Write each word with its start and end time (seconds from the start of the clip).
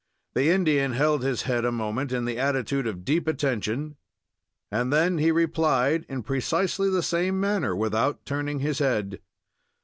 The 0.33 0.49
Indian 0.49 0.93
held 0.93 1.21
his 1.21 1.43
head 1.43 1.63
a 1.63 1.71
moment 1.71 2.11
in 2.11 2.25
the 2.25 2.39
attitude 2.39 2.87
of 2.87 3.05
deep 3.05 3.27
attention, 3.27 3.97
and 4.71 4.91
then 4.91 5.19
he 5.19 5.29
replied 5.31 6.07
in 6.09 6.23
precisely 6.23 6.89
the 6.89 7.03
same 7.03 7.39
manner 7.39 7.75
without 7.75 8.25
turning 8.25 8.61
his 8.61 8.79
head. 8.79 9.21